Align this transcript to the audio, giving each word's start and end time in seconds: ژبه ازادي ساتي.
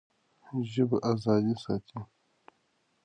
ژبه 0.71 0.97
ازادي 1.11 1.55
ساتي. 1.63 1.99